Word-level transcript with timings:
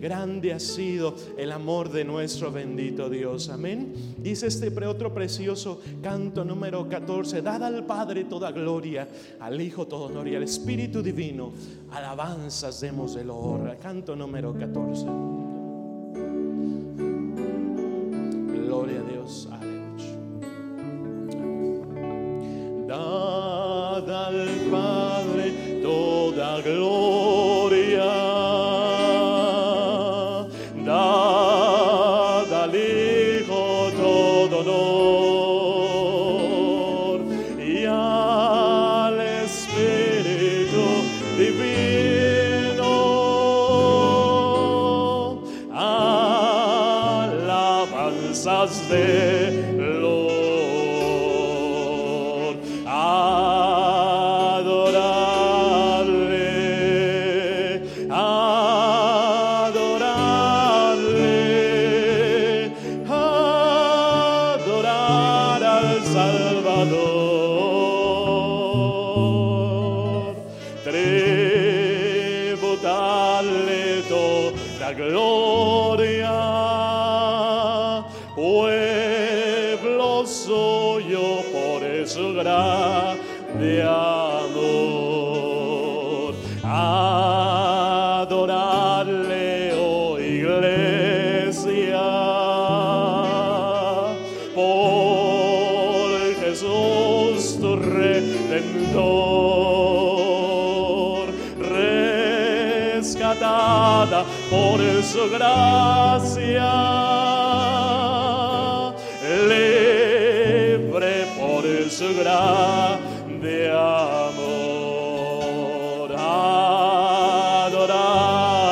Grande 0.00 0.52
ha 0.52 0.60
sido 0.60 1.14
el 1.36 1.52
amor 1.52 1.90
de 1.90 2.04
nuestro 2.04 2.50
bendito 2.52 3.08
Dios. 3.08 3.48
Amén. 3.48 3.92
Dice 4.18 4.46
este 4.46 4.70
otro 4.86 5.12
precioso 5.12 5.80
canto 6.02 6.44
número 6.44 6.88
14. 6.88 7.42
Dad 7.42 7.64
al 7.64 7.84
Padre 7.86 8.24
toda 8.24 8.52
gloria, 8.52 9.08
al 9.40 9.60
Hijo 9.60 9.86
todo 9.86 10.06
honor 10.06 10.28
y 10.28 10.36
al 10.36 10.42
Espíritu 10.42 11.02
Divino. 11.02 11.52
Alabanzas 11.90 12.80
demos 12.80 13.14
de 13.14 13.24
honor. 13.24 13.76
Canto 13.78 14.14
número 14.14 14.54
14. 14.54 15.35
Alabanzas 48.66 49.45
suyo 80.36 81.42
por 81.52 81.82
su 82.06 82.34
grande 82.34 83.82
amor. 83.82 85.16
Adorarle, 86.62 88.34
oh 89.78 90.18
iglesia, 90.18 92.02
por 94.54 96.34
Jesús 96.42 97.58
tu 97.60 97.76
redentor, 97.76 98.36
rescatada 102.98 104.24
por 104.50 104.80
su 105.02 105.30
gracia, 105.30 106.15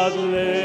Adorarle, 0.05 0.64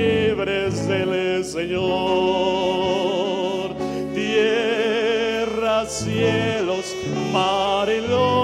libres 0.00 0.88
del 0.88 1.44
Señor, 1.44 1.80
tierra, 4.14 5.84
cielos, 5.86 6.96
mar 7.32 7.88
y 7.88 8.00
lona, 8.08 8.39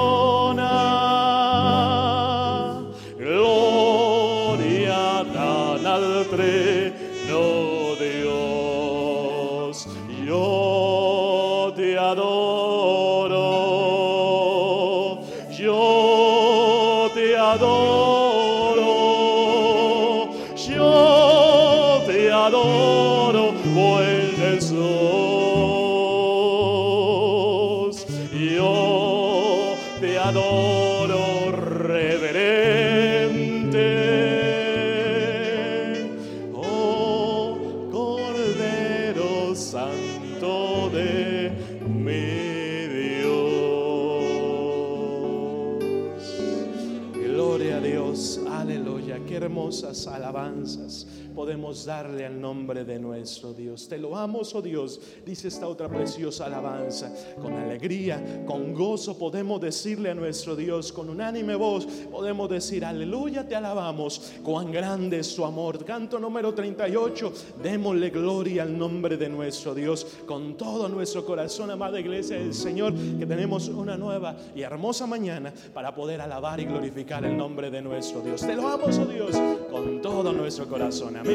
hermosas 49.82 50.06
alabanzas 50.06 51.06
podemos 51.36 51.84
darle 51.84 52.24
al 52.24 52.40
nombre 52.40 52.86
de 52.86 52.98
nuestro 52.98 53.52
Dios. 53.52 53.86
Te 53.88 53.98
lo 53.98 54.16
amo, 54.16 54.40
oh 54.40 54.62
Dios, 54.62 54.98
dice 55.24 55.48
esta 55.48 55.68
otra 55.68 55.86
preciosa 55.86 56.46
alabanza. 56.46 57.12
Con 57.40 57.52
alegría, 57.52 58.42
con 58.46 58.72
gozo 58.72 59.18
podemos 59.18 59.60
decirle 59.60 60.10
a 60.10 60.14
nuestro 60.14 60.56
Dios, 60.56 60.90
con 60.92 61.10
unánime 61.10 61.54
voz 61.54 61.84
podemos 62.10 62.48
decir, 62.48 62.86
aleluya, 62.86 63.46
te 63.46 63.54
alabamos. 63.54 64.32
Cuán 64.42 64.72
grande 64.72 65.18
es 65.18 65.34
tu 65.36 65.44
amor. 65.44 65.84
Canto 65.84 66.18
número 66.18 66.54
38, 66.54 67.32
démosle 67.62 68.08
gloria 68.08 68.62
al 68.62 68.76
nombre 68.76 69.18
de 69.18 69.28
nuestro 69.28 69.74
Dios 69.74 70.06
con 70.26 70.56
todo 70.56 70.88
nuestro 70.88 71.26
corazón, 71.26 71.70
amada 71.70 72.00
iglesia 72.00 72.38
del 72.38 72.54
Señor, 72.54 72.94
que 73.18 73.26
tenemos 73.26 73.68
una 73.68 73.98
nueva 73.98 74.34
y 74.54 74.62
hermosa 74.62 75.06
mañana 75.06 75.52
para 75.74 75.94
poder 75.94 76.22
alabar 76.22 76.60
y 76.60 76.64
glorificar 76.64 77.26
el 77.26 77.36
nombre 77.36 77.70
de 77.70 77.82
nuestro 77.82 78.22
Dios. 78.22 78.40
Te 78.40 78.56
lo 78.56 78.66
amo, 78.68 78.86
oh 78.86 79.04
Dios, 79.04 79.36
con 79.70 80.00
todo 80.00 80.32
nuestro 80.32 80.66
corazón. 80.66 81.16
Amén. 81.16 81.25
Te 81.26 81.34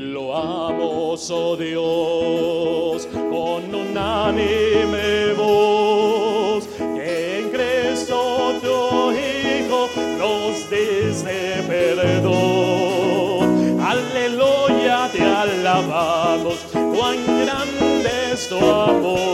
lo 0.00 0.36
amo, 0.36 1.14
oh 1.18 1.56
Dios, 1.56 3.08
con 3.10 3.74
unánime 3.74 5.32
voz, 5.32 6.68
que 6.78 7.38
en 7.38 7.48
Cristo 7.48 8.52
tu 8.60 9.12
Hijo 9.12 9.88
nos 10.18 10.68
diste 10.68 11.64
perdón. 11.66 13.46
Aleluya, 13.80 15.08
te 15.10 15.22
alabamos, 15.22 16.58
cuán 16.74 17.16
grande 17.46 18.32
es 18.34 18.46
tu 18.46 18.58
amor. 18.58 19.27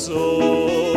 soul. 0.00 0.89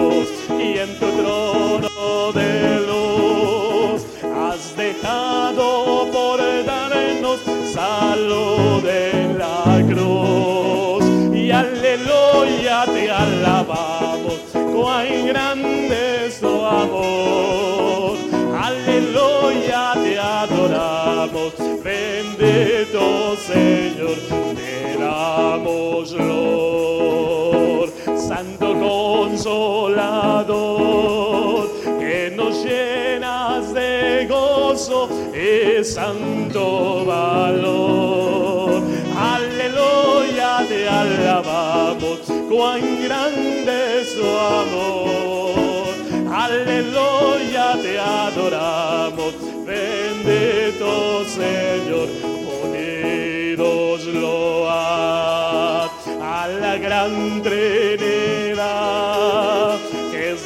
Santo 35.83 37.06
valor. 37.06 38.81
Aleluya, 39.18 40.65
te 40.68 40.88
alabamos, 40.88 42.19
cuán 42.50 42.81
grande 43.04 44.01
es 44.01 44.15
tu 44.15 44.25
amor. 44.25 45.94
Aleluya, 46.31 47.77
te 47.81 48.00
adoramos, 48.00 49.33
bendito 49.65 51.24
Señor, 51.25 52.10
unidos 52.63 54.06
lo 54.06 54.69
a 54.69 56.48
la 56.60 56.77
gran 56.77 57.42
Trinidad 57.42 59.13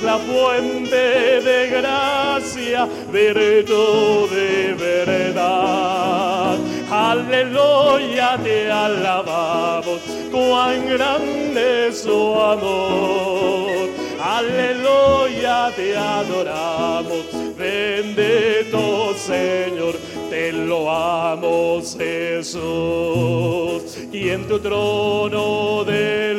la 0.08 0.18
fuente 0.20 1.42
de 1.42 1.70
gracia, 1.70 2.88
virtud 3.12 4.30
de 4.30 4.74
verdad. 4.74 6.56
Aleluya, 6.90 8.40
te 8.42 8.72
alabamos, 8.72 10.00
cuán 10.32 10.88
grande 10.88 11.90
es 11.90 12.04
su 12.04 12.40
amor. 12.40 13.90
Aleluya, 14.22 15.74
te 15.76 15.98
adoramos, 15.98 17.26
bendito 17.58 19.14
Señor, 19.14 19.96
te 20.30 20.54
lo 20.54 20.90
amo 20.90 21.82
Jesús. 21.98 23.82
Y 24.14 24.30
en 24.30 24.48
tu 24.48 24.58
trono 24.60 25.84
de 25.84 26.37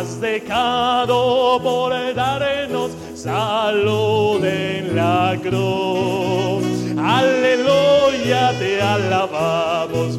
has 0.00 0.18
dejado 0.18 1.60
por 1.62 1.92
darnos 2.14 2.92
salud 3.14 4.42
en 4.42 4.96
la 4.96 5.38
cruz. 5.42 6.64
Aleluya, 6.96 8.54
te 8.58 8.80
alabamos 8.80 10.18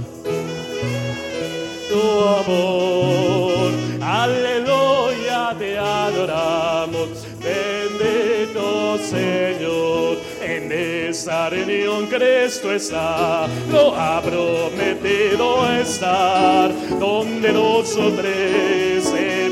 tu 1.89 2.03
amor. 2.41 3.71
Aleluya, 4.01 5.55
te 5.57 5.79
adoramos. 5.79 7.09
Bendito 7.39 8.99
Señor. 8.99 10.17
En 10.43 10.71
esa 10.71 11.49
reunión 11.49 12.07
Cristo 12.07 12.71
está, 12.73 13.47
lo 13.71 13.95
ha 13.95 14.21
prometido 14.21 15.71
estar, 15.71 16.71
donde 16.99 17.51
nosotros 17.51 18.25
en 18.25 19.00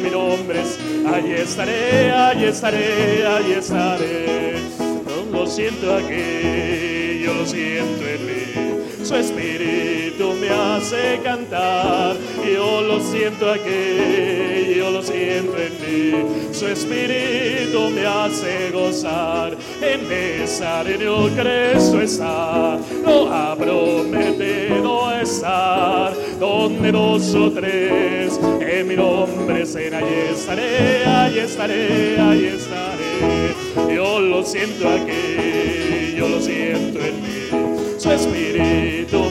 mi 0.10 0.16
nombre, 0.16 0.64
allí 1.14 1.34
estaré, 1.34 2.12
allí 2.12 2.46
estaré, 2.46 3.26
allí 3.28 3.54
estaré. 3.54 4.56
lo 5.32 5.46
siento 5.46 5.96
aquí, 5.96 7.22
yo 7.24 7.34
lo 7.34 7.46
siento 7.46 8.08
en 8.08 8.26
mí, 8.26 9.06
su 9.06 9.16
espíritu 9.16 10.34
me 10.40 10.50
hace 10.50 11.20
cantar, 11.24 12.16
yo 12.44 12.82
lo 12.82 13.00
siento 13.00 13.52
aquí, 13.52 14.76
yo 14.78 14.92
lo 14.92 15.02
siento 15.02 15.56
en 15.58 15.74
mí, 15.82 16.54
su 16.54 16.68
espíritu 16.68 17.90
me 17.90 18.06
hace 18.06 18.72
gozar, 18.72 19.56
en 19.82 20.42
esa 20.42 20.84
reunión 20.84 21.36
Cristo 21.36 22.02
está, 22.02 22.80
lo 23.06 23.32
ha 23.32 23.56
prometido 23.56 25.12
estar, 25.20 26.14
donde 26.40 26.92
dos 26.92 27.36
o 27.36 27.52
tres 27.52 28.19
mi 28.84 28.96
nombre 28.96 29.66
será, 29.66 29.98
allí 29.98 30.16
estaré, 30.34 31.06
allí 31.06 31.40
estaré, 31.40 32.20
allí 32.20 32.46
estaré, 32.48 33.94
yo 33.94 34.20
lo 34.20 34.44
siento 34.44 34.88
aquí, 34.88 36.16
yo 36.18 36.30
lo 36.30 36.42
siento 36.42 37.00
en 37.00 37.22
mí, 37.22 37.98
su 37.98 38.12
espíritu 38.12 39.29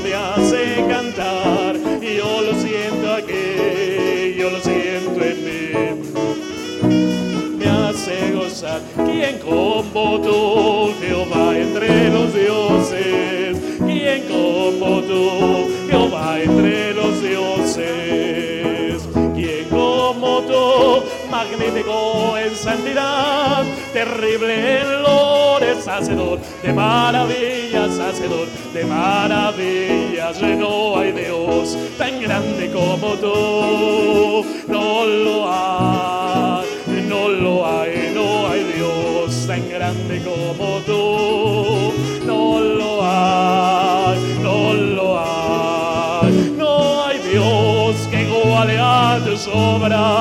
terrible 24.39 24.81
en 24.81 25.03
lores, 25.03 25.89
hacedor 25.89 26.39
de 26.63 26.73
maravillas, 26.73 27.99
hacedor 27.99 28.47
de 28.73 28.85
maravillas. 28.85 30.41
No 30.41 30.99
hay 30.99 31.13
Dios 31.13 31.77
tan 31.97 32.21
grande 32.21 32.71
como 32.71 33.15
tú, 33.15 34.45
no 34.69 35.05
lo 35.05 35.53
hay, 35.53 36.67
no 37.09 37.29
lo 37.29 37.67
hay, 37.67 38.13
no 38.15 38.49
hay 38.49 38.65
Dios 38.65 39.47
tan 39.47 39.69
grande 39.69 40.23
como 40.23 40.81
tú, 40.87 41.93
no 42.25 42.61
lo 42.61 43.03
hay, 43.03 44.39
no 44.43 44.73
lo 44.73 45.19
hay, 45.19 46.55
no 46.57 47.05
hay 47.05 47.19
Dios 47.19 47.97
que 48.11 48.23
iguale 48.23 48.79
a 48.79 49.21
tus 49.25 49.49
obras 49.49 50.18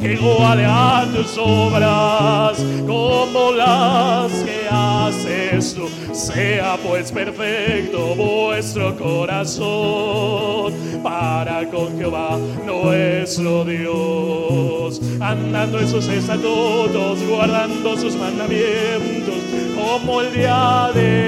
que 0.00 0.14
iguale 0.14 0.64
a 0.64 1.06
tus 1.14 1.36
obras 1.38 2.58
como 2.86 3.52
las 3.52 4.32
que 4.44 4.66
haces 4.70 5.74
tú. 5.74 5.88
Sea 6.12 6.76
pues 6.86 7.12
perfecto 7.12 8.14
vuestro 8.14 8.96
corazón 8.96 10.72
para 11.02 11.68
con 11.70 11.98
Jehová 11.98 12.38
nuestro 12.66 13.64
Dios, 13.64 15.00
andando 15.20 15.78
en 15.78 15.88
sus 15.88 16.08
estatutos, 16.08 17.22
guardando 17.28 17.96
sus 17.96 18.16
mandamientos 18.16 19.36
como 19.76 20.20
el 20.20 20.32
día 20.32 20.90
de 20.94 21.27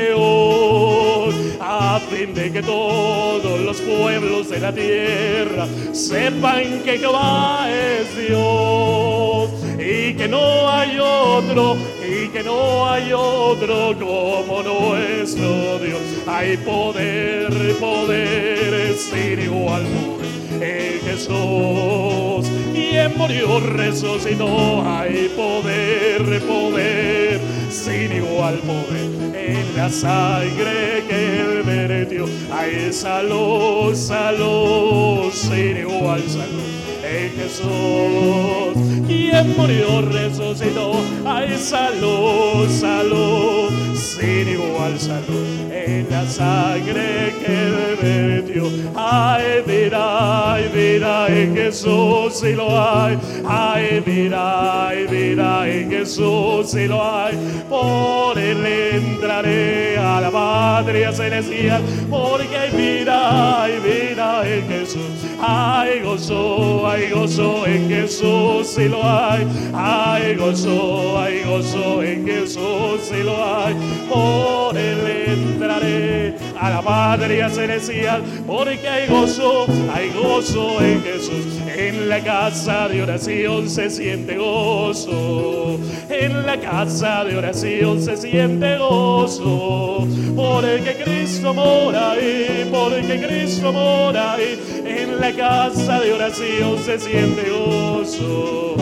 de 2.34 2.52
que 2.52 2.62
todos 2.62 3.60
los 3.60 3.80
pueblos 3.80 4.48
de 4.50 4.60
la 4.60 4.72
tierra 4.72 5.66
sepan 5.92 6.82
que 6.84 6.98
Jehová 6.98 7.68
es 7.70 8.28
Dios 8.28 9.50
y 9.78 10.14
que 10.14 10.28
no 10.28 10.68
hay 10.70 10.98
otro, 10.98 11.76
y 12.06 12.28
que 12.28 12.42
no 12.42 12.88
hay 12.88 13.12
otro 13.12 13.96
como 13.98 14.62
nuestro 14.62 15.78
Dios. 15.78 16.00
Hay 16.26 16.56
poder, 16.58 17.50
poder 17.80 18.94
sin 18.96 19.40
igual 19.40 19.86
en 20.60 21.00
Jesús. 21.00 22.50
Quien 22.72 23.16
murió 23.16 23.60
resucitó, 23.60 24.82
hay 24.86 25.30
poder, 25.36 26.40
poder 26.42 27.40
sin 27.70 28.12
igual 28.12 28.58
poder 28.58 29.10
en 29.34 29.76
la 29.76 29.88
sangre 29.88 31.04
que 31.08 31.40
él 31.40 31.62
vertió. 32.20 32.54
Hay 32.54 32.92
salud, 32.92 33.94
salud, 33.94 35.32
sin 35.32 35.76
igual 35.76 36.22
salud 36.28 36.69
Jesús. 37.36 39.06
Quien 39.06 39.56
murió 39.56 40.02
resucitó, 40.02 40.92
hay 41.26 41.56
salud, 41.56 42.68
salud, 42.68 43.72
sin 43.94 44.48
igual 44.48 44.98
salud 44.98 45.72
en 45.72 46.06
la 46.10 46.26
sangre 46.26 47.34
que 47.44 48.02
vertió. 48.02 48.64
Hay 48.94 49.62
vida, 49.66 50.54
hay 50.54 50.68
vida 50.68 51.28
en 51.28 51.54
Jesús, 51.54 52.38
si 52.40 52.52
lo 52.54 52.68
hay. 52.80 53.18
Hay 53.46 54.00
vida, 54.00 54.88
hay 54.88 55.06
vida 55.06 55.68
en 55.68 55.90
Jesús, 55.90 56.70
si 56.70 56.86
lo 56.86 57.02
hay. 57.02 57.34
Por 57.68 58.38
él 58.38 58.64
entraré 58.66 59.98
a 59.98 60.20
la 60.20 60.30
patria 60.30 61.12
celestial, 61.12 61.82
porque 62.08 62.56
hay 62.56 62.70
vida, 62.70 63.62
hay 63.62 63.80
vida 63.80 64.42
en 64.46 64.68
Jesús. 64.68 65.29
Hay 65.42 66.00
gozo, 66.00 66.86
hay 66.86 67.10
gozo 67.10 67.66
en 67.66 67.88
Jesús, 67.88 68.66
si 68.66 68.88
lo 68.88 69.02
hay. 69.02 69.46
Hay 69.72 70.34
gozo, 70.34 71.18
hay 71.18 71.42
gozo 71.44 72.02
en 72.02 72.26
Jesús, 72.26 73.00
si 73.02 73.22
lo 73.22 73.42
hay. 73.42 73.74
Por 74.08 74.76
él 74.76 74.98
entraré 75.26 76.34
a 76.58 76.70
la 76.70 76.82
patria 76.82 77.48
celestial, 77.48 78.22
porque 78.46 78.86
hay 78.86 79.08
gozo, 79.08 79.66
hay 79.94 80.10
gozo 80.10 80.82
en 80.82 81.02
Jesús. 81.02 81.46
En 81.74 82.08
la 82.10 82.20
casa 82.20 82.88
de 82.88 83.02
oración 83.02 83.70
se 83.70 83.88
siente 83.88 84.36
gozo. 84.36 85.78
En 86.10 86.44
la 86.44 86.60
casa 86.60 87.24
de 87.24 87.38
oración 87.38 88.02
se 88.02 88.16
siente 88.18 88.76
gozo. 88.76 90.06
Porque 90.36 90.96
Cristo 91.02 91.54
mora 91.54 92.12
ahí, 92.12 92.68
porque 92.70 93.26
Cristo 93.26 93.72
mora 93.72 94.34
ahí. 94.34 94.79
La 95.20 95.32
casa 95.32 96.00
de 96.00 96.14
oración 96.14 96.78
se 96.82 96.98
siente 96.98 97.50
gozo. 97.50 98.76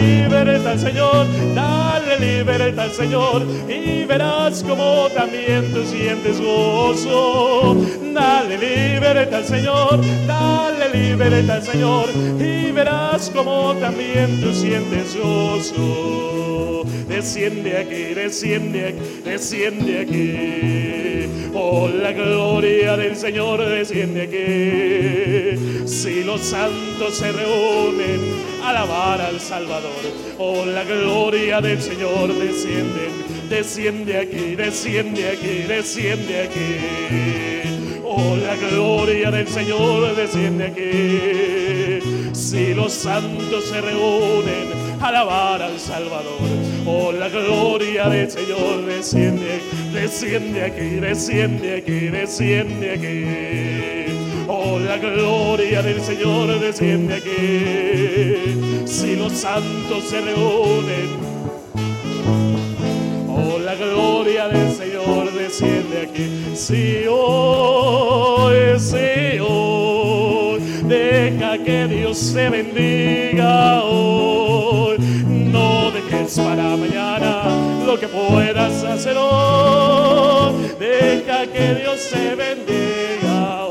libertad 0.00 0.66
al 0.66 0.78
Señor, 0.78 1.26
dale 1.54 2.18
libertad 2.18 2.86
al 2.86 2.92
Señor 2.92 3.42
y 3.68 4.06
verás 4.06 4.62
como 4.62 5.08
también 5.14 5.70
tú 5.74 5.84
sientes 5.84 6.40
gozo. 6.40 7.76
Dale 8.14 8.56
libertad 8.56 9.34
al 9.34 9.44
Señor, 9.44 10.00
dale 10.26 10.88
libertad 10.98 11.56
al 11.56 11.62
Señor 11.62 12.08
y 12.40 12.72
verás 12.72 13.28
como 13.28 13.74
también 13.74 14.40
tú 14.40 14.54
sientes 14.54 15.14
gozo. 15.14 16.84
Desciende 17.08 17.76
aquí, 17.76 18.14
desciende 18.14 18.88
aquí, 18.88 19.20
desciende 19.22 20.00
aquí. 20.00 21.15
Oh, 21.58 21.88
la 21.88 22.12
gloria 22.12 22.98
del 22.98 23.16
Señor 23.16 23.64
desciende 23.64 24.22
aquí. 24.24 25.88
Si 25.88 26.22
los 26.22 26.42
santos 26.42 27.14
se 27.14 27.32
reúnen 27.32 28.20
alabar 28.62 29.22
al 29.22 29.40
Salvador, 29.40 29.90
oh, 30.36 30.66
la 30.66 30.84
gloria 30.84 31.62
del 31.62 31.80
Señor 31.80 32.34
desciende, 32.34 33.08
desciende 33.48 34.18
aquí, 34.18 34.54
desciende 34.54 35.30
aquí, 35.30 35.62
desciende 35.66 36.42
aquí. 36.42 38.02
Oh, 38.04 38.36
la 38.36 38.54
gloria 38.56 39.30
del 39.30 39.48
Señor 39.48 40.14
desciende 40.14 40.66
aquí. 40.66 42.34
Si 42.34 42.74
los 42.74 42.92
santos 42.92 43.64
se 43.64 43.80
reúnen 43.80 45.00
alabar 45.00 45.62
al 45.62 45.80
Salvador, 45.80 46.65
oh, 46.86 47.12
la 47.12 47.28
gloria 47.28 48.08
del 48.08 48.30
Señor 48.30 48.86
desciende, 48.86 49.60
desciende 49.92 50.64
aquí, 50.64 51.00
desciende 51.00 51.76
aquí, 51.76 52.08
desciende 52.08 52.92
aquí. 52.92 54.46
Oh, 54.48 54.78
la 54.78 54.96
gloria 54.98 55.82
del 55.82 56.00
Señor 56.00 56.60
desciende 56.60 57.14
aquí. 57.14 58.86
Si 58.86 59.16
los 59.16 59.32
santos 59.32 60.04
se 60.04 60.20
reúnen, 60.20 61.08
oh, 63.28 63.58
la 63.58 63.74
gloria 63.74 64.48
del 64.48 64.72
Señor 64.72 65.32
desciende 65.32 66.02
aquí. 66.02 66.56
Si 66.56 67.04
hoy, 67.08 68.78
si 68.78 69.40
hoy, 69.40 70.60
deja 70.84 71.58
que 71.58 71.86
Dios 71.88 72.32
te 72.32 72.48
bendiga. 72.48 73.85
Dejes 76.26 76.44
para 76.44 76.76
mañana 76.76 77.44
lo 77.86 77.98
que 78.00 78.08
puedas 78.08 78.82
hacer 78.82 79.16
hoy. 79.16 80.72
Deja 80.76 81.46
que 81.46 81.74
Dios 81.76 82.10
te 82.10 82.34
bendiga. 82.34 83.68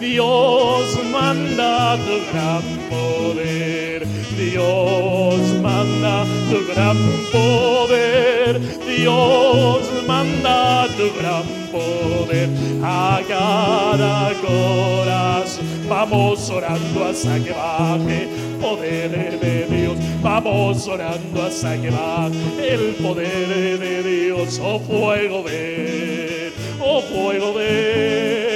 Dios 0.00 0.98
manda 1.10 1.96
tu 1.96 2.20
gran 2.30 2.62
poder. 2.88 4.06
Dios 4.36 5.40
manda 5.60 6.24
tu 6.50 6.72
gran 6.72 6.96
poder. 7.32 8.60
Dios 8.86 9.99
manda 10.10 10.88
tu 10.96 11.06
gran 11.18 11.46
poder 11.70 12.48
a 12.82 13.20
cada 13.28 14.32
corazón. 14.46 15.64
Vamos 15.88 16.50
orando 16.50 17.04
hasta 17.04 17.38
que 17.44 17.52
baje 17.52 18.28
poder 18.60 19.38
de 19.40 19.66
Dios. 19.66 19.96
Vamos 20.20 20.88
orando 20.88 21.42
hasta 21.42 21.80
que 21.80 21.90
baje 21.90 22.74
el 22.74 22.94
poder 23.04 23.78
de 23.78 24.02
Dios. 24.02 24.60
Oh 24.62 24.80
fuego 24.80 25.42
de, 25.44 26.52
oh 26.80 27.00
fuego 27.02 27.58
de. 27.58 28.49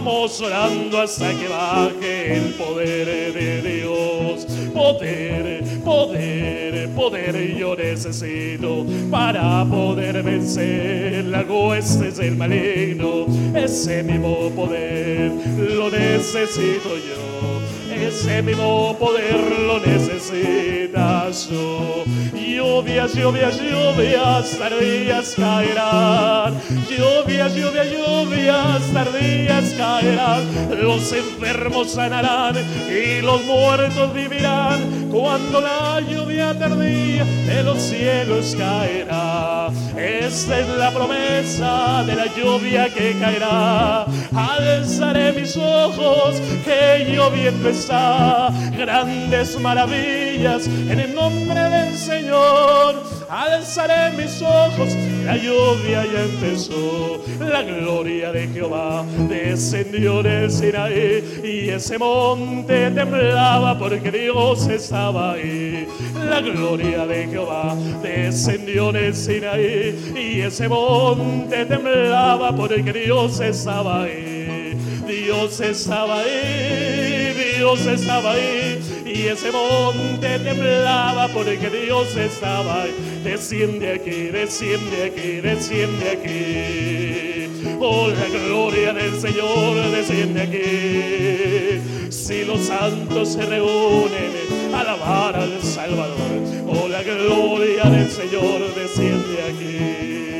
Vamos 0.00 0.40
orando 0.40 1.00
hasta 1.00 1.34
que 1.34 1.48
baje 1.48 2.36
el 2.36 2.54
poder 2.54 3.32
de 3.32 3.62
Dios. 3.62 4.46
Poder, 4.72 5.64
poder, 5.84 6.88
poder 6.90 7.56
yo 7.56 7.74
necesito 7.74 8.86
para 9.10 9.64
poder 9.64 10.22
vencer 10.22 11.24
las 11.24 11.44
huestes 11.48 12.16
del 12.16 12.36
maligno. 12.36 13.26
Ese 13.52 14.04
mismo 14.04 14.48
poder 14.50 15.32
lo 15.58 15.90
necesito 15.90 16.90
yo. 16.96 17.67
Ese 18.00 18.42
mismo 18.42 18.96
poder 18.98 19.40
lo 19.60 19.80
necesitas 19.80 21.48
tú. 21.48 22.04
Lluvias, 22.34 23.14
lluvias, 23.14 23.60
lluvias, 23.60 24.58
tardías 24.58 25.34
caerán. 25.34 26.54
Lluvias, 26.88 27.54
lluvias, 27.54 27.86
lluvias, 27.90 28.82
tardías 28.92 29.74
caerán. 29.74 30.42
Los 30.80 31.12
enfermos 31.12 31.90
sanarán 31.90 32.56
y 32.88 33.20
los 33.20 33.44
muertos 33.44 34.14
vivirán. 34.14 35.08
Cuando 35.10 35.60
la 35.60 36.00
lluvia 36.00 36.58
tardía 36.58 37.24
de 37.24 37.62
los 37.62 37.78
cielos 37.78 38.54
caerá. 38.56 39.70
Esta 39.98 40.60
es 40.60 40.68
la 40.68 40.92
promesa 40.92 42.04
de 42.06 42.14
la 42.14 42.26
lluvia 42.26 42.88
que 42.88 43.16
caerá. 43.18 44.06
Alzaré 44.32 45.32
mis 45.32 45.56
ojos 45.56 46.40
que 46.64 47.04
lloviendo 47.12 47.68
está. 47.68 48.48
Grandes 48.76 49.58
maravillas 49.58 50.68
en 50.68 51.00
el 51.00 51.12
nombre 51.12 51.60
del 51.60 51.96
Señor. 51.96 53.02
Alzaré 53.28 54.16
mis 54.16 54.40
ojos, 54.40 54.96
la 55.24 55.36
lluvia 55.36 56.04
ya 56.06 56.22
empezó. 56.22 57.22
La 57.40 57.62
gloria 57.62 58.32
de 58.32 58.48
Jehová 58.48 59.04
descendió 59.28 60.22
del 60.22 60.50
Sinaí 60.50 61.40
y 61.44 61.68
ese 61.68 61.98
monte 61.98 62.90
temblaba 62.92 63.78
porque 63.78 64.10
Dios 64.10 64.66
estaba 64.68 65.32
ahí. 65.32 65.86
La 66.24 66.40
gloria 66.40 67.06
de 67.06 67.26
Jehová 67.26 67.76
descendió 68.02 68.92
del 68.92 69.14
Sinaí 69.14 69.87
y 70.14 70.40
ese 70.40 70.68
monte 70.68 71.64
temblaba 71.66 72.54
porque 72.54 72.92
Dios 72.92 73.40
estaba 73.40 74.04
ahí. 74.04 74.76
Dios 75.06 75.60
estaba 75.60 76.20
ahí, 76.20 77.34
Dios 77.56 77.86
estaba 77.86 78.32
ahí 78.32 78.78
y 79.06 79.26
ese 79.26 79.50
monte 79.50 80.38
temblaba 80.38 81.28
porque 81.28 81.70
Dios 81.70 82.14
estaba 82.16 82.82
ahí. 82.82 82.94
Desciende 83.24 83.94
aquí, 83.94 84.28
desciende 84.28 85.04
aquí, 85.04 85.40
desciende 85.40 86.10
aquí. 86.10 87.76
Oh, 87.80 88.08
la 88.08 88.28
gloria 88.28 88.92
del 88.92 89.18
Señor 89.18 89.90
desciende 89.90 90.42
aquí. 90.42 92.10
Si 92.10 92.44
los 92.44 92.66
santos 92.66 93.32
se 93.32 93.46
reúnen 93.46 94.57
alabar 94.80 95.36
al 95.36 95.62
Salvador, 95.62 96.42
oh, 96.68 96.88
la 96.88 97.02
gloria 97.02 97.84
del 97.84 98.10
Señor 98.10 98.74
desciende 98.74 99.42
aquí. 99.42 100.37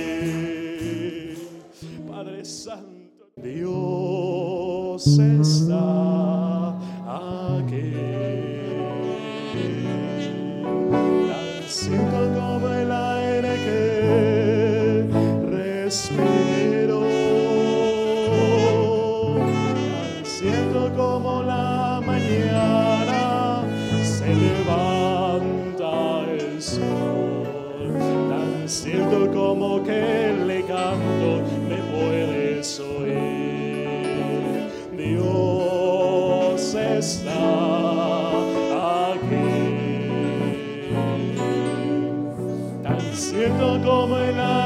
Tan 43.38 43.46
cierto 43.46 43.80
como 43.84 44.18
el 44.18 44.36
aire 44.36 44.57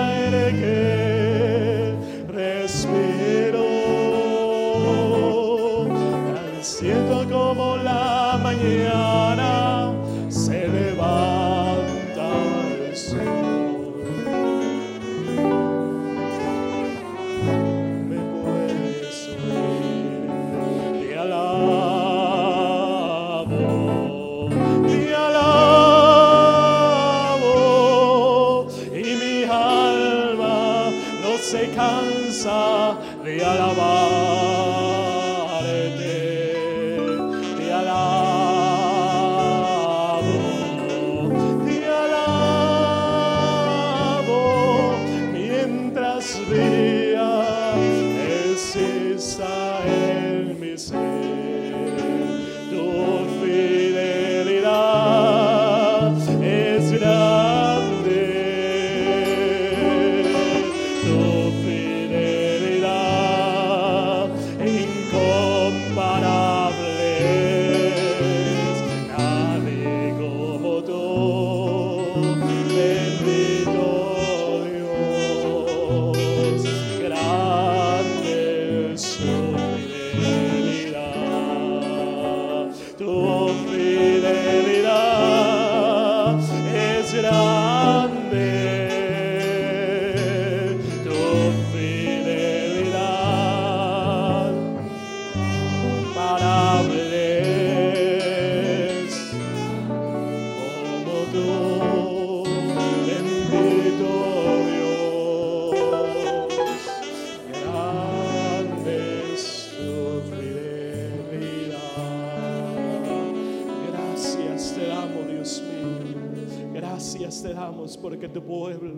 Gracias 117.03 117.43
te 117.43 117.53
damos 117.53 117.97
porque 117.97 118.29
tu 118.29 118.41
pueblo 118.41 118.95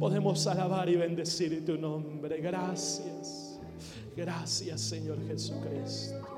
podemos 0.00 0.44
alabar 0.48 0.88
y 0.88 0.96
bendecir 0.96 1.64
tu 1.64 1.78
nombre. 1.78 2.40
Gracias. 2.40 3.60
Gracias 4.16 4.80
Señor 4.80 5.24
Jesucristo. 5.24 6.37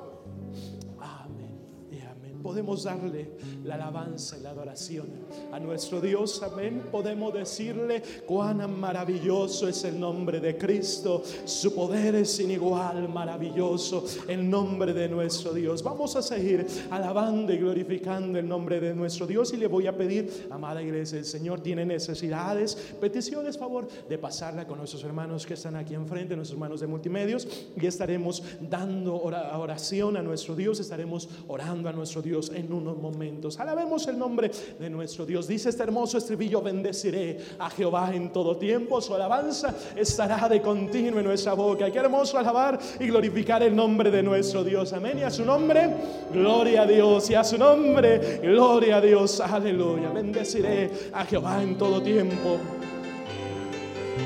Podemos 2.42 2.84
darle 2.84 3.32
la 3.64 3.74
alabanza 3.74 4.38
y 4.38 4.42
la 4.42 4.50
adoración 4.50 5.08
a 5.52 5.60
nuestro 5.60 6.00
Dios. 6.00 6.42
Amén. 6.42 6.86
Podemos 6.90 7.34
decirle 7.34 8.02
cuán 8.26 8.78
maravilloso 8.78 9.68
es 9.68 9.84
el 9.84 10.00
nombre 10.00 10.40
de 10.40 10.56
Cristo. 10.56 11.22
Su 11.44 11.74
poder 11.74 12.14
es 12.14 12.32
sin 12.32 12.50
igual, 12.50 13.08
maravilloso 13.08 14.04
el 14.26 14.48
nombre 14.48 14.94
de 14.94 15.08
nuestro 15.08 15.52
Dios. 15.52 15.82
Vamos 15.82 16.16
a 16.16 16.22
seguir 16.22 16.66
alabando 16.90 17.52
y 17.52 17.58
glorificando 17.58 18.38
el 18.38 18.48
nombre 18.48 18.80
de 18.80 18.94
nuestro 18.94 19.26
Dios. 19.26 19.52
Y 19.52 19.58
le 19.58 19.66
voy 19.66 19.86
a 19.86 19.96
pedir, 19.96 20.48
amada 20.50 20.82
iglesia, 20.82 21.18
el 21.18 21.26
Señor 21.26 21.60
tiene 21.60 21.84
necesidades, 21.84 22.74
peticiones, 23.00 23.58
favor 23.58 23.86
de 24.08 24.18
pasarla 24.18 24.66
con 24.66 24.78
nuestros 24.78 25.04
hermanos 25.04 25.44
que 25.44 25.54
están 25.54 25.76
aquí 25.76 25.94
enfrente, 25.94 26.36
nuestros 26.36 26.56
hermanos 26.56 26.80
de 26.80 26.86
multimedios. 26.86 27.46
Y 27.76 27.86
estaremos 27.86 28.42
dando 28.60 29.20
oración 29.20 30.16
a 30.16 30.22
nuestro 30.22 30.56
Dios, 30.56 30.80
estaremos 30.80 31.28
orando 31.46 31.88
a 31.88 31.92
nuestro 31.92 32.22
Dios 32.22 32.29
en 32.54 32.72
unos 32.72 32.96
momentos. 32.96 33.58
Alabemos 33.58 34.06
el 34.06 34.18
nombre 34.18 34.50
de 34.78 34.88
nuestro 34.88 35.26
Dios. 35.26 35.48
Dice 35.48 35.70
este 35.70 35.82
hermoso 35.82 36.18
estribillo, 36.18 36.62
bendeciré 36.62 37.38
a 37.58 37.68
Jehová 37.70 38.14
en 38.14 38.32
todo 38.32 38.56
tiempo. 38.56 39.00
Su 39.00 39.14
alabanza 39.14 39.74
estará 39.96 40.48
de 40.48 40.62
continuo 40.62 41.18
en 41.18 41.26
nuestra 41.26 41.54
boca. 41.54 41.90
Qué 41.90 41.98
hermoso 41.98 42.38
alabar 42.38 42.78
y 43.00 43.06
glorificar 43.08 43.62
el 43.62 43.74
nombre 43.74 44.10
de 44.10 44.22
nuestro 44.22 44.62
Dios. 44.62 44.92
Amén. 44.92 45.18
Y 45.18 45.22
a 45.22 45.30
su 45.30 45.44
nombre, 45.44 45.90
gloria 46.32 46.82
a 46.82 46.86
Dios. 46.86 47.28
Y 47.30 47.34
a 47.34 47.42
su 47.42 47.58
nombre, 47.58 48.38
gloria 48.42 48.96
a 48.98 49.00
Dios. 49.00 49.40
Aleluya. 49.40 50.10
Bendeciré 50.10 50.90
a 51.12 51.24
Jehová 51.24 51.62
en 51.62 51.76
todo 51.76 52.00
tiempo. 52.00 52.58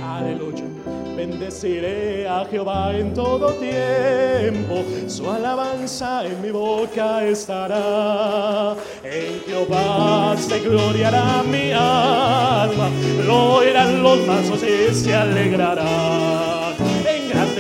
Aleluya. 0.03 0.65
Bendeciré 1.17 2.27
a 2.29 2.45
Jehová 2.51 2.93
en 2.97 3.15
todo 3.15 3.53
tiempo, 3.55 4.85
su 5.07 5.31
alabanza 5.31 6.27
en 6.27 6.43
mi 6.43 6.51
boca 6.51 7.25
estará. 7.25 8.75
En 9.05 9.41
Jehová 9.47 10.35
se 10.37 10.59
gloriará 10.61 11.43
mi 11.45 11.71
alma, 11.71 12.91
lo 13.25 13.55
oirán 13.55 14.03
los 14.03 14.27
mansos 14.27 14.61
y 14.63 14.93
se 14.93 15.15
alegrarán. 15.15 16.44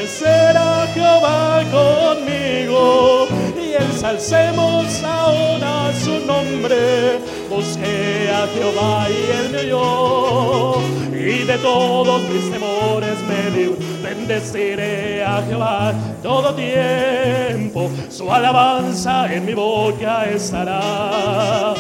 A 0.05 0.87
Jehová 0.93 1.62
conmigo 1.73 3.27
y 3.59 3.73
ensalcemos 3.83 5.03
ahora 5.03 5.90
su 5.99 6.19
nombre. 6.27 7.21
Busqué 7.49 8.31
a 8.31 8.47
Jehová 8.49 9.07
y 9.09 9.31
él 9.38 9.49
me 9.51 9.73
oyó 9.73 10.75
y 11.11 11.45
de 11.45 11.57
todos 11.57 12.21
mis 12.29 12.51
temores 12.51 13.19
me 13.27 13.51
libró. 13.57 13.77
Bendeciré 14.03 15.25
a 15.25 15.43
Jehová 15.49 15.95
todo 16.23 16.55
tiempo, 16.55 17.90
su 18.11 18.31
alabanza 18.31 19.33
en 19.33 19.47
mi 19.47 19.55
boca 19.55 20.27
estará. 20.27 21.73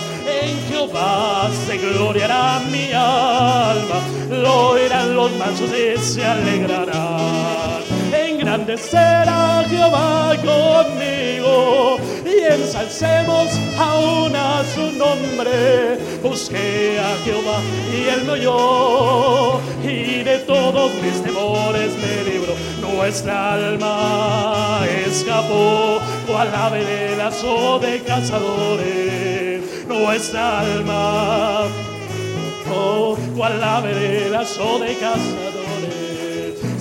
En 0.42 0.66
Jehová 0.70 1.50
se 1.66 1.76
gloriará 1.76 2.58
mi 2.72 2.90
alma, 2.90 4.00
lo 4.30 4.70
oirán 4.70 5.14
los 5.14 5.30
mansos 5.32 5.68
y 5.68 5.98
se 6.00 6.24
alegrarán. 6.24 7.83
Engrandecer 8.54 9.28
a 9.28 9.64
Jehová 9.68 10.36
conmigo 10.36 11.96
y 12.24 12.52
ensalcemos 12.52 13.50
aún 13.76 14.36
a 14.36 14.62
su 14.72 14.92
nombre. 14.92 15.98
Busqué 16.22 17.00
a 17.00 17.16
Jehová 17.24 17.58
y 17.92 18.08
él 18.10 18.24
me 18.24 18.32
oyó 18.34 19.60
y 19.82 20.22
de 20.22 20.38
todos 20.46 20.92
mis 21.02 21.20
temores 21.20 21.96
me 21.96 22.30
libró. 22.30 22.54
Nuestra 22.80 23.54
alma 23.54 24.82
escapó 25.04 25.98
cual 26.24 26.54
ave 26.54 26.84
de 26.84 27.16
lazo 27.16 27.80
de 27.80 28.02
cazadores. 28.04 29.84
Nuestra 29.88 30.60
alma, 30.60 31.64
oh, 32.72 33.16
cual 33.36 33.60
ave 33.64 33.94
de 33.94 34.30
lazo 34.30 34.78
de 34.78 34.94
cazadores 34.94 35.63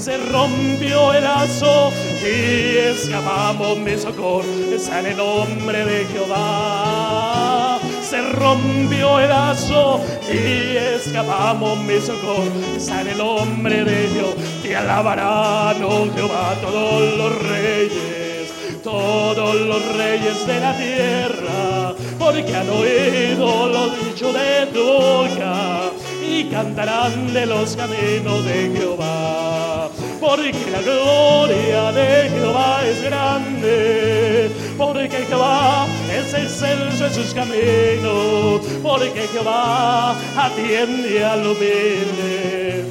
se 0.03 0.17
rompió 0.17 1.13
el 1.13 1.23
lazo 1.23 1.89
y 2.21 2.77
escapamos 2.77 3.77
mi 3.77 3.97
socorro. 3.97 4.43
Está 4.75 4.99
en 4.99 5.05
el 5.05 5.17
nombre 5.17 5.85
de 5.85 6.05
Jehová. 6.07 7.79
Se 8.01 8.21
rompió 8.21 9.21
el 9.21 9.29
lazo 9.29 10.01
y 10.29 10.75
escapamos 10.75 11.77
mi 11.79 12.01
socorro. 12.01 12.51
Está 12.75 12.99
en 12.99 13.07
el 13.07 13.17
nombre 13.17 13.85
de 13.85 14.09
Dios. 14.09 14.35
Te 14.61 14.75
alabarán, 14.75 15.81
oh 15.85 16.05
Jehová, 16.13 16.53
todos 16.61 17.17
los 17.17 17.41
reyes, 17.47 18.81
todos 18.83 19.55
los 19.55 19.95
reyes 19.95 20.45
de 20.45 20.59
la 20.59 20.75
tierra, 20.75 21.95
porque 22.19 22.53
han 22.53 22.69
oído 22.69 23.69
lo 23.69 23.89
dicho 23.91 24.33
de 24.33 24.65
tu 24.73 24.83
boca 24.83 25.83
y 26.21 26.43
cantarán 26.49 27.33
de 27.33 27.45
los 27.45 27.77
caminos 27.77 28.43
de 28.43 28.69
Jehová. 28.75 29.62
Porque 30.23 30.71
la 30.71 30.81
gloria 30.81 31.91
de 31.91 32.29
Jehová 32.29 32.79
es 32.86 33.03
grande, 33.03 34.49
porque 34.77 35.17
Jehová 35.27 35.86
es 36.09 36.33
excelso 36.33 37.07
en 37.07 37.13
sus 37.13 37.33
caminos, 37.33 38.62
porque 38.81 39.27
Jehová 39.33 40.15
atiende 40.38 41.25
al 41.25 41.45
humilde. 41.45 42.86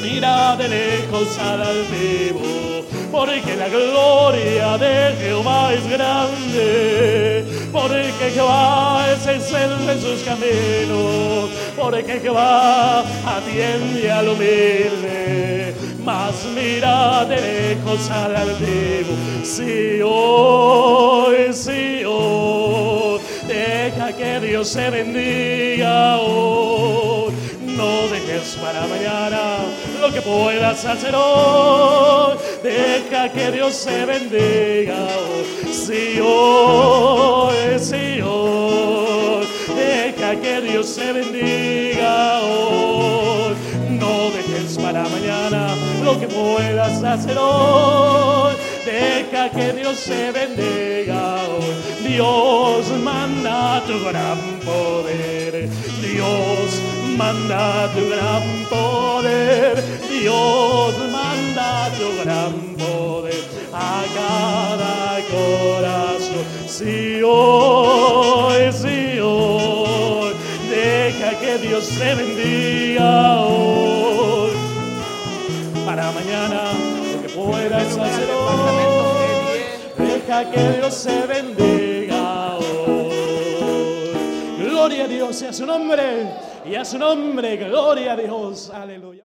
Mira 0.00 0.54
de 0.54 0.68
lejos 0.68 1.36
al 1.40 1.60
altivo, 1.60 2.84
porque 3.10 3.56
la 3.56 3.68
gloria 3.68 4.78
de 4.78 5.16
Jehová 5.20 5.74
es 5.74 5.90
grande, 5.90 7.44
porque 7.72 8.30
Jehová 8.32 9.06
es 9.12 9.26
excelso 9.26 9.90
en 9.90 10.00
sus 10.00 10.22
caminos, 10.22 11.50
porque 11.76 12.20
Jehová 12.20 13.00
atiende 13.26 14.12
al 14.12 14.28
humilde. 14.28 15.87
Mas 16.08 16.46
mira 16.54 17.26
de 17.26 17.38
lejos 17.38 18.10
al 18.10 18.34
altivo, 18.34 19.14
si 19.44 20.00
hoy, 20.02 21.52
si 21.52 22.02
hoy, 22.02 23.20
deja 23.46 24.10
que 24.14 24.40
Dios 24.40 24.68
se 24.68 24.88
bendiga 24.88 26.16
hoy. 26.16 27.34
No 27.76 28.08
dejes 28.08 28.56
para 28.58 28.86
mañana 28.86 29.58
lo 30.00 30.10
que 30.10 30.22
puedas 30.22 30.82
hacer 30.86 31.14
hoy. 31.14 32.38
Deja 32.62 33.30
que 33.30 33.50
Dios 33.50 33.74
se 33.74 34.06
bendiga 34.06 34.96
hoy. 35.04 35.74
Si 35.74 36.18
hoy, 36.20 37.78
si 37.78 38.22
hoy, 38.22 39.46
deja 39.76 40.36
que 40.40 40.60
Dios 40.62 40.88
se 40.88 41.12
bendiga 41.12 42.40
hoy. 42.40 43.54
No 43.90 44.30
dejes 44.30 44.78
para 44.78 45.02
mañana 45.02 45.67
lo 46.08 46.20
que 46.20 46.28
puedas 46.28 47.02
hacer 47.02 47.36
hoy. 47.38 48.54
Deja 48.84 49.50
que 49.50 49.72
Dios 49.72 49.96
se 49.98 50.32
bendiga. 50.32 51.36
Dios 52.06 52.90
manda 53.02 53.82
tu 53.86 53.96
gran 54.08 54.40
poder. 54.64 55.68
Dios 56.00 56.68
manda 57.16 57.90
tu 57.94 58.08
gran 58.08 58.44
poder. 58.70 59.74
Dios 60.08 60.94
manda 61.18 61.90
tu 61.98 62.08
gran 62.22 62.54
poder 62.82 63.42
a 63.72 64.04
cada 64.18 65.18
corazón. 65.34 66.44
Si 66.66 67.20
hoy, 67.22 68.72
si 68.72 69.18
hoy, 69.20 70.32
deja 70.70 71.30
que 71.38 71.58
Dios 71.58 71.84
se 71.84 72.14
bendiga. 72.14 73.47
Deja 80.38 80.50
que 80.50 80.78
Dios 80.78 80.94
se 80.94 81.26
bendiga 81.26 82.56
hoy. 82.56 84.12
Gloria 84.58 85.04
a 85.04 85.08
Dios 85.08 85.42
y 85.42 85.46
a 85.46 85.52
su 85.52 85.66
nombre, 85.66 86.30
y 86.64 86.74
a 86.74 86.84
su 86.84 86.98
nombre, 86.98 87.56
gloria 87.56 88.12
a 88.12 88.16
Dios, 88.16 88.70
aleluya. 88.70 89.24